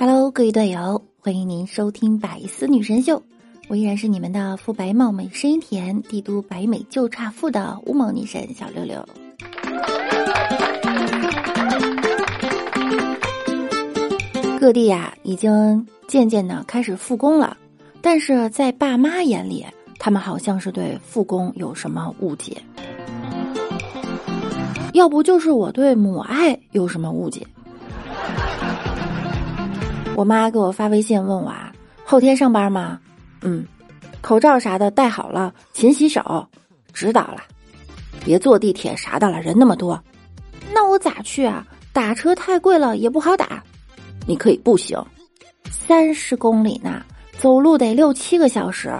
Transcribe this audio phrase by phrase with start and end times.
[0.00, 3.18] Hello，各位队友，欢迎您收听《百思女神秀》，
[3.68, 9.06] 我依然是你们的肤白貌美、声音甜、帝都白美就差富的乌蒙女神小六六。
[14.58, 17.54] 各地呀，已经渐渐的开始复工了，
[18.00, 19.66] 但是在爸妈眼里，
[19.98, 22.56] 他们好像是对复工有什么误解，
[24.94, 27.46] 要不就是我对母爱有什么误解。
[30.16, 31.72] 我妈给我发微信问我啊，
[32.04, 33.00] 后天上班吗？
[33.40, 33.66] 嗯，
[34.20, 36.46] 口罩啥的戴好了，勤洗手，
[36.92, 37.42] 知道了。
[38.22, 39.98] 别坐地铁啥的了，人那么多。
[40.74, 41.66] 那我咋去啊？
[41.92, 43.62] 打车太贵了，也不好打。
[44.26, 45.02] 你可以步行，
[45.70, 47.02] 三十公里呢，
[47.38, 48.92] 走路得六七个小时，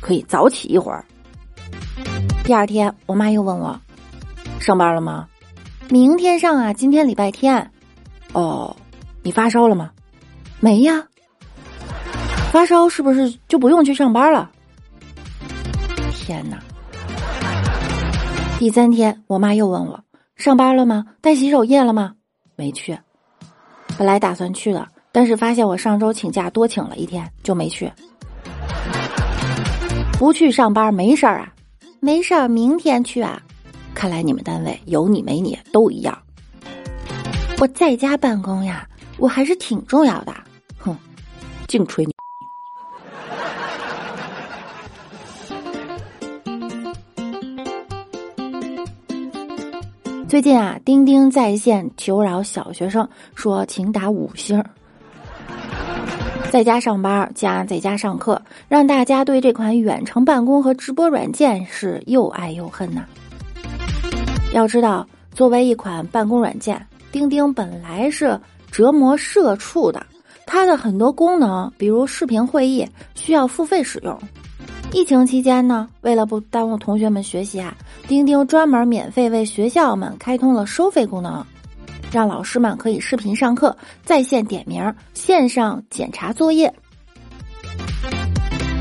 [0.00, 1.04] 可以早起一会儿。
[2.44, 3.80] 第二天，我妈又问我，
[4.60, 5.26] 上班了吗？
[5.88, 7.70] 明天上啊，今天礼拜天。
[8.32, 8.76] 哦，
[9.22, 9.90] 你发烧了吗？
[10.62, 11.02] 没呀，
[12.52, 14.50] 发烧是不是就不用去上班了？
[16.12, 16.58] 天哪！
[18.58, 19.98] 第三天，我妈又问我
[20.36, 21.06] 上班了吗？
[21.22, 22.12] 带洗手液了吗？
[22.56, 22.96] 没去。
[23.96, 27.90] 本来打算去的，但是发现我上周请假多请了一天，就没去。
[30.18, 31.50] 不去上班没事儿啊？
[32.00, 33.40] 没事儿，明天去啊。
[33.94, 36.16] 看来你们单位有你没你都一样。
[37.58, 40.34] 我在家办公呀，我还是挺重要的。
[41.70, 42.12] 净吹牛！
[50.28, 54.60] 最近啊，钉钉在线求饶小学生，说请打五星。
[56.50, 63.04] 在家上班加在家上课，让大家对这款远程办公和直播软件是又爱又恨呐。
[64.52, 68.36] 要知道，作为一款办公软件，钉钉本来是
[68.72, 70.04] 折磨社畜的。
[70.52, 72.84] 它的很多功能，比如视频会议，
[73.14, 74.18] 需要付费使用。
[74.92, 77.72] 疫情期间呢，为了不耽误同学们学习啊，
[78.08, 81.46] 钉钉专门免费为学校们开通了收费功能，
[82.10, 86.74] 让老师们可以视频上课、在线点名、线上检查作业。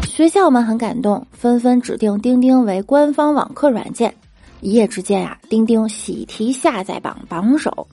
[0.07, 4.11] 学校们很感动，纷纷指定钉钉为官方网课软件。
[4.61, 7.87] 一夜之间呀，钉钉喜提下载榜榜首。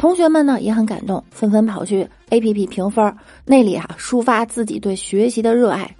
[0.00, 5.90] 同学们呢也很感动，纷纷跑去 A P P 评分，那里啊抒发自己对学习的热爱。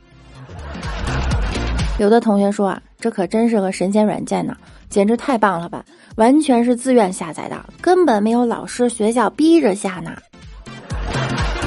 [1.98, 4.56] 有的同学说啊，这可真是个神仙软件呢，
[4.88, 5.84] 简直太棒了吧！
[6.14, 10.12] 完全是自愿下载的，根本没有老师学校逼着下呢。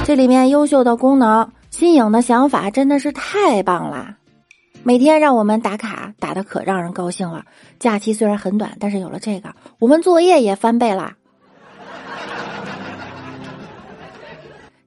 [0.06, 4.16] 这里面优秀的功能、新颖的想法真的是太棒啦！
[4.84, 7.44] 每天让我们打卡，打的可让人高兴了。
[7.78, 11.14] 假期虽然很短，但是有了这个，我们作业也翻倍啦。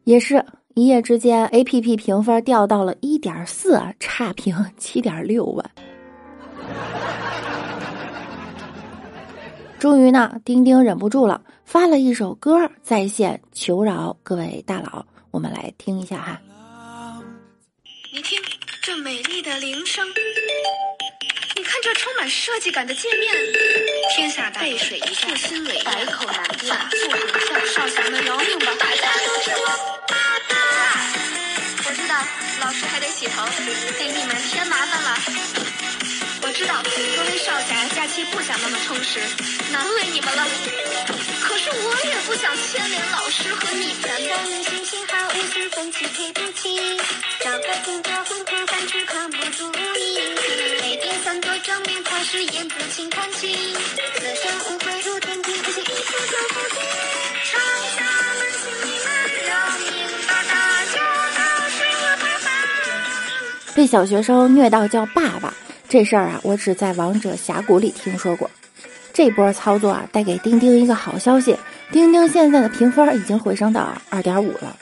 [0.05, 0.45] 也是
[0.75, 5.71] 一夜之间，A P P 评分掉到了一点四，差评七点六万。
[9.79, 16.41] 终于呢，钉钉忍不住了，发了一首歌在线求饶各位大佬，我们来听一下哈。
[18.13, 18.39] 你听
[18.83, 20.07] 这美丽的铃声，
[21.75, 23.35] 看这充满设计感的界面，
[24.15, 26.73] 天下大背水一战，心为百口难辩，
[27.11, 28.67] 不可笑，少侠们饶命吧！
[28.79, 30.01] 大家都是我。
[32.61, 33.45] 老师还得洗头，
[33.99, 35.74] 给你们添麻烦了。
[36.55, 39.19] 知道各位少侠假期不想那么充实，
[39.73, 40.47] 难为你们了。
[41.43, 44.05] 可是我也不想牵连老师和你们。
[44.63, 46.97] 心情好，五十分七赔不起，
[47.41, 50.21] 找个工作混混饭吃可不足以。
[50.81, 53.51] 每天三做正面考试，言字请看清。
[54.15, 56.79] 此生无悔入天庭，不信一出就不行。
[57.43, 57.59] 少
[57.97, 57.99] 侠
[58.39, 59.07] 们，请你们
[59.49, 59.91] 饶命
[60.29, 60.55] 吧，大
[60.95, 61.03] 家。
[63.75, 65.53] 被小学生虐到叫爸爸
[65.95, 68.51] 这事儿啊，我只在王者峡谷里听说过。
[69.13, 71.57] 这波操作啊，带给钉钉一个好消息：
[71.93, 74.77] 钉钉现在的评分已经回升到二点五了。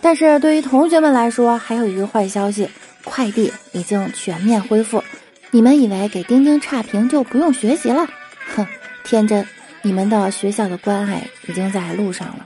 [0.00, 2.68] 但是对于同学们来说，还有一个坏消息：
[3.04, 5.04] 快递已经全面恢复。
[5.52, 8.08] 你们以为给钉钉差评就不用学习了？
[8.56, 8.66] 哼，
[9.04, 9.46] 天真！
[9.82, 12.44] 你们的学校的关爱已经在路上了。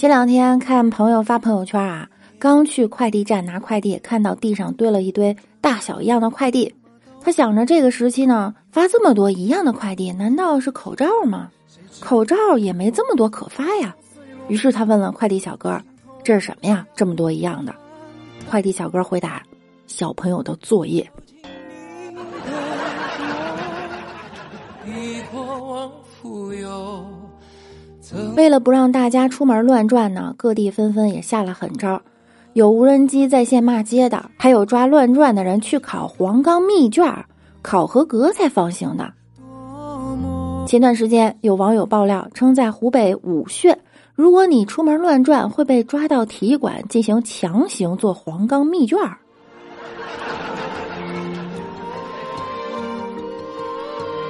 [0.00, 2.08] 前两天看朋友发朋友圈啊，
[2.38, 6.74] 刚去快递站拿快递，看到地上堆了一堆大小一样的快递。
[7.20, 11.50] 他想着这个时期呢，发这么多一样的快递，难道是口罩吗？
[12.00, 13.94] 口罩也没这么多可发呀。
[14.48, 15.78] 于是他问了快递小哥
[16.24, 16.86] ：“这是什么呀？
[16.94, 17.74] 这么多一样的？”
[18.48, 19.42] 快递小哥回答
[19.86, 21.06] ：“小朋友的作业。”
[28.36, 32.00] 为了不让大家出门乱转呢，各地纷纷也下了狠招，
[32.54, 37.04] 有无人机在线骂街的，还有抓乱转的人去考黄冈密卷，
[37.62, 39.12] 考合格才放行的。
[40.66, 43.78] 前段时间有网友爆料称，在湖北武穴，
[44.14, 48.98] 如果你出门乱转，会被抓到体育馆进行强行做黄冈密卷。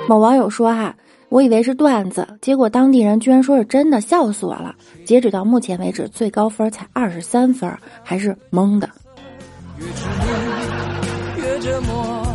[0.09, 0.95] 某网友说：“哈。”
[1.31, 4.75] 我以为是段子，结果当地人居然说是真的，笑死我了。
[5.05, 7.73] 截止到目前为止，最高分才二十三分，
[8.03, 8.91] 还是蒙的。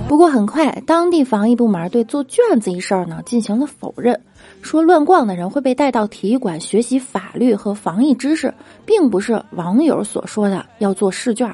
[0.07, 4.17] 不过很快，当地防疫部门对做卷子一事儿呢进行了否认，
[4.61, 8.53] 说乱逛的人会被带到体育馆学习法律和防疫知识，
[8.85, 11.53] 并不是网友所说的要做试卷。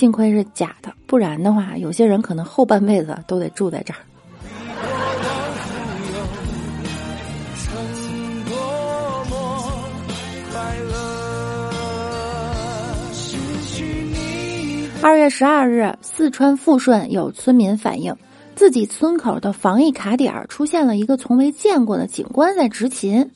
[0.00, 4.00] 幸亏是假的，不然的话，有些人可能后半辈子都得住在这儿。
[15.02, 18.16] 二月十二日，四川富顺有村民反映，
[18.54, 23.30] 自己村口的防疫卡点出现了一个从未见过的警官在执勤。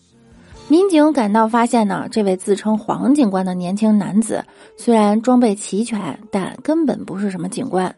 [0.66, 4.42] 民警赶到，发现呢，这位自称黄警官的年轻男子，
[4.76, 7.94] 虽然装备齐全，但根本不是什么警官。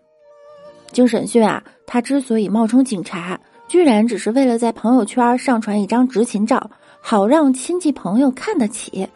[0.91, 6.71] 经审讯啊，他之所以冒充警察，居然只是为了在朋友圈上传一张执勤照，
[7.01, 9.09] 好让亲戚朋友看得起。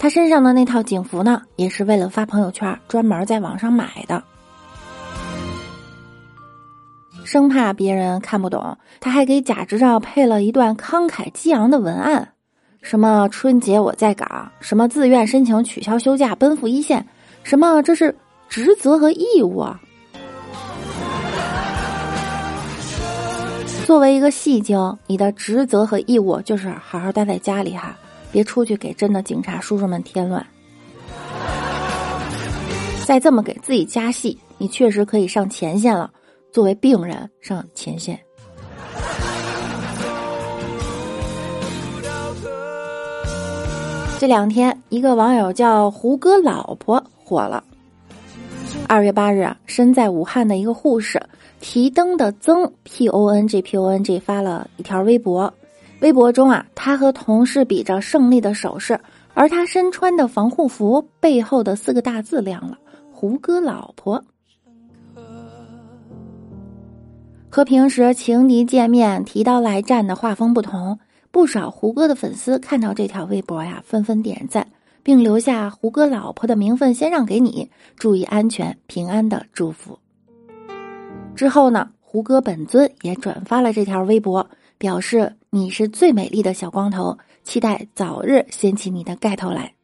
[0.00, 4.22] 他身上的那套警服呢，也是为了发朋友圈专门在网上买的。
[7.24, 12.32] 生怕别人看不懂，他还给假执照配了一段慷慨激昂的文案。
[12.82, 14.50] 什么春节我在岗？
[14.60, 17.06] 什么自愿申请取消休假奔赴一线？
[17.42, 18.14] 什么这是
[18.48, 19.80] 职责和义务啊？
[23.84, 27.96] 作为一个戏精，你的职责和义务就是好好待在家里哈，
[28.30, 30.46] 别出去给真的警察叔叔们添乱。
[33.06, 36.10] 再这么给自己加戏，你确实可以上前线了。
[36.50, 38.18] 作为病人上前线。
[44.18, 47.62] 这两天，一个网友叫胡歌老婆火了。
[48.88, 51.22] 二月八日啊，身在武汉的一个护士
[51.60, 55.54] 提灯的曾 P O N G P O N G 发了一条微博，
[56.00, 58.98] 微博中啊，他和同事比着胜利的手势，
[59.34, 62.76] 而他身穿的防护服背后的四个大字亮了：
[63.12, 64.24] 胡歌老婆。
[67.48, 70.98] 和平时情敌见面提刀来战的画风不同。
[71.30, 74.66] 不少胡歌的粉丝看到这条微博呀，纷纷点赞，
[75.02, 79.98] 并留下胡歌老婆的名分先让给你，注意安全平安的祝福。
[81.36, 84.48] 之后呢，胡歌本尊也转发了这条微博，
[84.78, 89.74] 表示你是最美丽的小光头，期待早日掀起你的盖头来，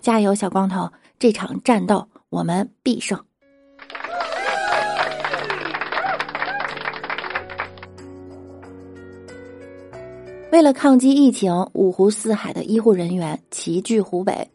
[0.00, 0.90] 加油，小光头！
[1.18, 3.18] 这场战斗我们必胜。
[10.54, 14.48] 为了抗击疫情，五湖四海的医护人员齐聚湖北。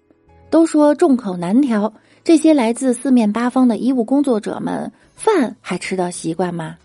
[0.50, 6.78] 都说众口难调，这些来自四面八方的医务工作者们，饭还吃得习惯吗？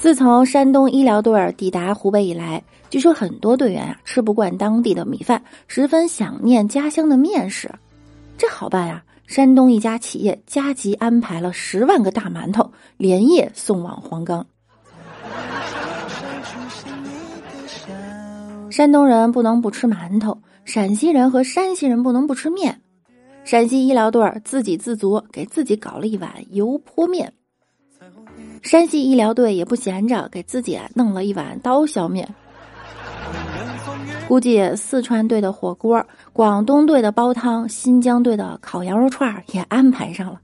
[0.00, 2.60] 自从山东医疗队抵达湖北以来，
[2.90, 7.70] 据说很多队员啊吃不惯当地的米饭，十分想念家乡的面食。
[8.36, 14.44] 这好办呀，山东一家企业加急安排了十万个大馒头，连夜送往黄冈。
[18.74, 22.80] 山东人不能不吃馒头，陕西人和山西人不能不吃面。
[23.44, 27.32] 陕西医疗队自给自足，给自己搞了一碗油泼面。
[28.62, 32.28] 山西医疗队也不闲着，给自己弄了一碗刀削面。
[34.26, 40.40] 估计四川队的火锅、广东队的煲汤、新疆队的烤羊肉串也安排上了。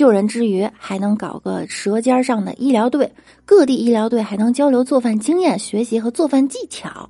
[0.00, 3.12] 救人之余，还能搞个舌尖上的医疗队，
[3.44, 7.06] 各地医疗队还能交流做饭经验、学习和做饭技巧，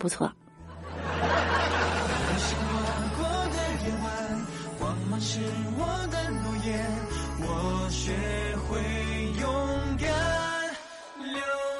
[0.00, 0.28] 不错。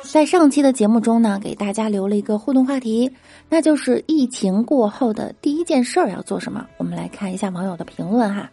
[0.05, 3.11] 在上期的节目中呢，给大家留了一个互动话题，
[3.49, 6.65] 那就是疫情过后的第一件事儿要做什么？
[6.77, 8.49] 我们来看一下网友的评论哈。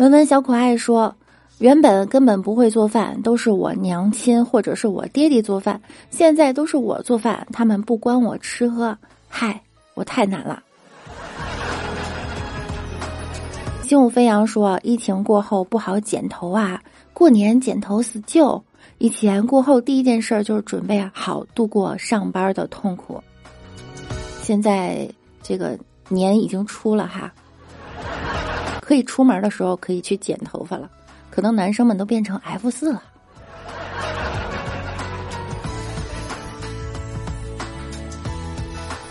[0.00, 1.14] 文文小可爱说
[1.58, 5.80] ：“原本根本不会做饭，都是我娘亲或者是我爹爹做饭。
[6.10, 8.98] 现在都是我做饭，他们不管我吃喝。
[9.28, 9.62] 嗨，
[9.94, 10.60] 我太难了。
[13.82, 16.82] 心舞飞扬说：“疫情过后不好剪头啊，
[17.12, 18.60] 过年剪头死旧。
[18.98, 23.22] 以前过后第一件事就是准备好度过上班的痛苦。
[24.42, 25.08] 现在
[25.40, 27.32] 这个年已经出了哈，
[28.84, 30.90] 可以出门的时候可以去剪头发了。
[31.30, 33.02] 可能男生们都变成 F 四了。”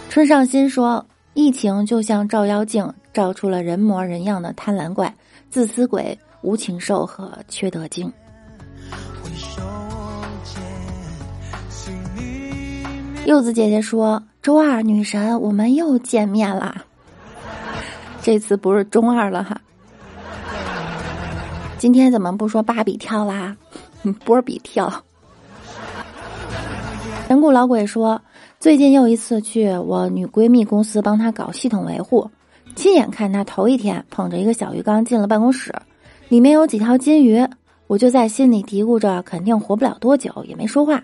[0.10, 1.03] 春上心说
[1.34, 5.13] ：“疫情就像照妖镜。”照出了人模人样的贪婪怪、
[5.51, 8.12] 自私鬼、无情兽和缺德精。
[13.27, 16.84] 柚子姐姐说：“周二女神，我们又见面啦！
[18.24, 19.60] 这次不是中二了哈。
[21.77, 23.56] 今天怎么不说芭比跳啦？
[24.25, 24.92] 波比跳。”
[27.27, 28.22] 神谷老鬼说
[28.60, 32.30] ：“最近又一次去我女闺蜜公司帮她搞系统维护。”
[32.75, 35.74] 亲眼看她头一天捧着一个小鱼缸进了办公室，
[36.30, 37.46] 里面有几条金鱼，
[37.88, 41.03] 我就在心里嘀咕着，肯定活不了多久，也没说话。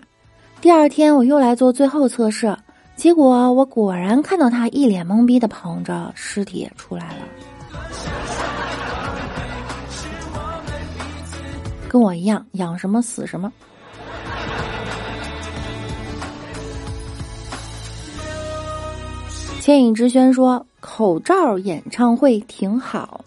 [0.60, 2.56] 第二天我又来做最后测试，
[3.00, 7.22] 结果我果然看到他一脸懵逼的捧着尸体出来了，
[11.88, 13.50] 跟我一样，养什么死什么。
[19.62, 20.66] 千影之轩说。
[20.82, 23.22] 口罩演唱会挺好，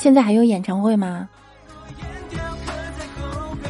[0.00, 1.28] 现在还有演唱会吗？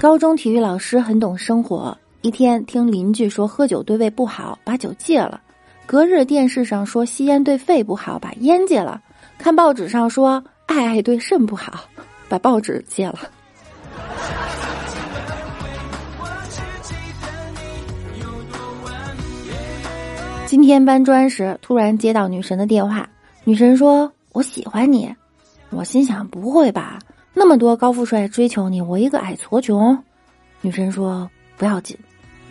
[0.01, 5.41] 高中体育老师很懂生活，一天听邻居说喝酒对胃不好，把酒戒了；
[5.87, 9.00] 隔日电视上说吸烟对肺不好，把烟戒了；
[9.38, 11.81] 看报纸上说爱爱对肾不好，
[12.29, 13.19] 把报纸戒了。
[20.47, 23.09] 今天搬砖时，突然接到女神的电话。
[23.43, 25.12] 女神说：“我喜欢你。”
[25.71, 27.00] 我心想：“不会吧？
[27.35, 30.05] 那么多高富帅追求你，我一个矮矬穷。”
[30.61, 31.99] 女神说：“不要紧，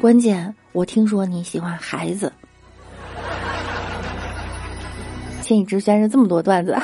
[0.01, 2.33] 关键我听说你喜欢孩子。”
[5.43, 6.75] 千里之轩是这么多段子。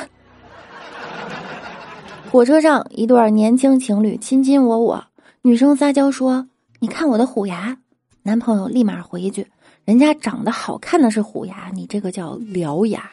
[2.30, 5.04] 火车上，一对年轻情侣卿卿我我，
[5.42, 6.46] 女生撒娇说
[6.78, 7.76] ：“你看我的虎牙。”
[8.22, 9.44] 男朋友立马回一句。
[9.84, 13.10] 人家长得好看的是虎牙，你这个叫獠牙。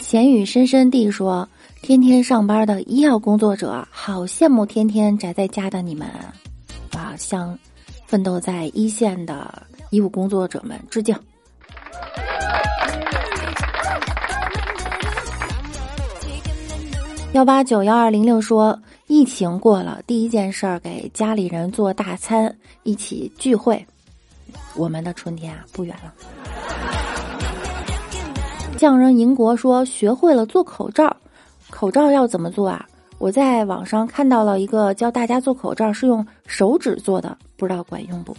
[0.00, 1.48] 闲语深深地说
[1.90, 6.08] ：“天天上班的医药工作者，好羡慕天天宅在家的你们，
[6.92, 7.58] 啊，向
[8.06, 11.12] 奋斗在一线的医务工作者们致敬。”
[17.34, 18.80] 幺八九幺二零六说。
[19.08, 23.84] 疫情过了，第一件事儿给家里人做大餐，一起聚会。
[24.76, 26.14] 我们的春天啊，不远了。
[28.78, 31.16] 匠人银国说学会了做口罩，
[31.70, 32.86] 口罩要怎么做啊？
[33.18, 38.36] 我在网上看到了一个教大家做口罩是用手指做的，不知道管用不？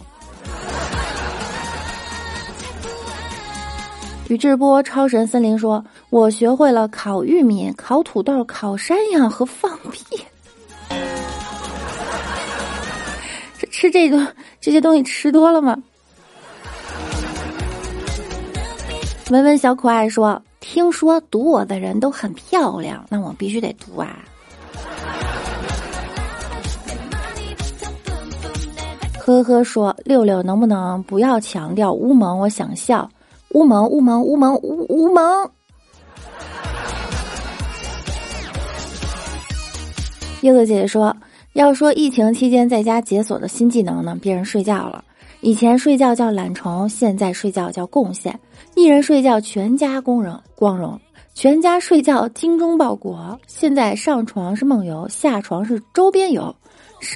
[4.28, 10.04] 宇智波超神森林说，我学会了烤玉米、烤土豆、烤山羊和放屁。
[13.58, 15.76] 这吃这个这些东西吃多了吗？
[19.32, 24.18] 文文小可爱说：“听说读我的人都很漂亮，那我必须得读啊。”
[29.18, 32.40] 呵呵说：“六六能不能不要强调乌蒙？
[32.40, 33.08] 我想笑，
[33.54, 35.50] 乌蒙乌蒙乌蒙乌乌蒙。”
[40.42, 41.16] 柚子姐姐说。
[41.54, 45.04] 要说疫情期间在家解锁的新技能呢，别人睡觉了。
[45.44, 48.38] 以前睡觉叫懒虫，现在睡觉叫贡献。
[48.76, 50.96] 一人睡觉，全家光荣光荣；
[51.34, 53.36] 全家睡觉，精忠报国。
[53.48, 56.54] 现在上床是梦游，下床是周边游，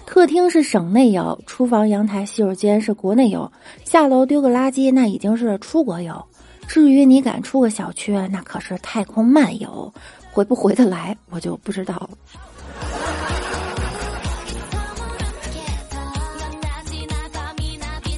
[0.04, 3.48] 客厅是省内游，厨房、阳台、洗手间是国内游，
[3.84, 6.20] 下楼丢个垃圾那已经是出国游。
[6.66, 9.94] 至于你敢出个小区，那可是太空漫游，
[10.32, 12.10] 回不回得来我就不知道了。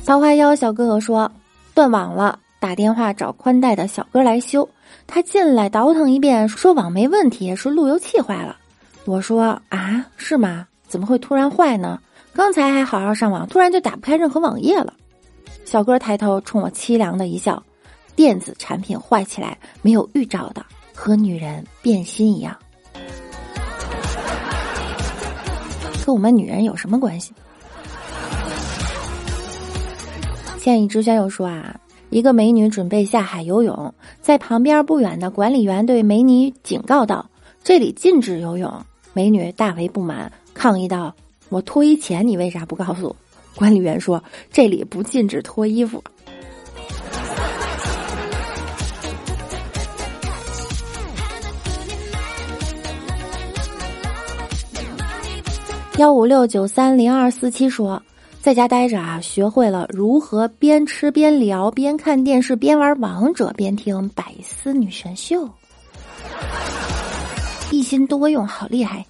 [0.09, 1.31] 桃花妖小哥哥说
[1.77, 4.67] ：“断网了，打电话找宽带的小哥来修。
[5.07, 8.57] 他进来倒腾一遍，说网没问题，是路由器坏了。
[9.05, 10.67] 我说啊，是吗？
[10.87, 12.01] 怎么会突然坏呢？
[12.33, 14.95] 刚才还好好上网，突然就打不开任何网页了。”
[15.67, 17.63] 小哥抬头冲我凄凉的一笑
[18.17, 22.57] ：“电子产品坏起来没有预兆的，和女人变心一样。
[26.03, 27.35] 和我们女人有什么关系？”
[30.69, 37.31] 建议之轩又说啊，一个美女准备下海游泳，在旁边不远的管理员对美女警告道
[37.65, 38.85] ：“这里禁止游泳。”
[39.15, 41.15] 美女大为不满，抗议道
[41.49, 43.17] ：“我脱衣前你为啥不告诉我？”
[43.57, 44.23] 管理员说
[44.53, 46.05] ：“这里不禁止脱衣服。”
[55.97, 58.03] 幺五六九三零二四七说，
[58.49, 65.47] 在家待着啊，学会了如何边吃边聊，边看电视边玩王者，边听百思女神秀，
[67.71, 69.05] 一心多用，好厉害！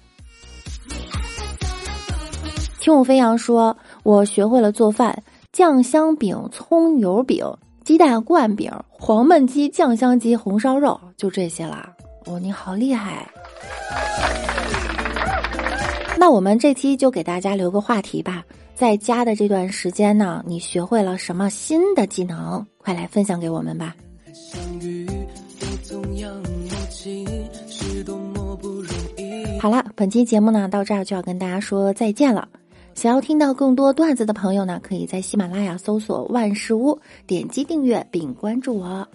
[2.81, 5.17] 听我飞扬说，我学会了做饭：
[5.53, 7.49] 酱香饼、葱油饼、
[7.85, 11.89] 鸡蛋灌饼、黄焖鸡、酱香鸡、红烧肉，就这些啦。
[12.25, 13.25] 哦，你好厉害！
[16.19, 18.43] 那我们这期就给大家留个话题吧，
[18.75, 22.63] 在家的这段时间呢，你学会了什么新的技能？
[22.77, 23.95] 快来分享给我们吧。
[29.61, 32.49] 好了，本期节目呢到这儿就要跟大家说再见了。
[32.95, 39.07] 想要听到更多段子的朋友呢，可以在喜马拉雅搜索万事屋，点击订阅并关注我。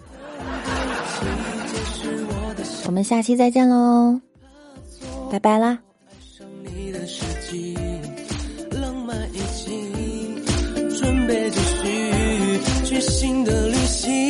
[2.87, 4.19] 我们下期再见喽，
[5.29, 5.84] 拜拜啦。
[6.73, 7.77] 你的世界，
[8.71, 10.43] 浪漫已经
[10.97, 14.24] 准备继续，去新的旅行。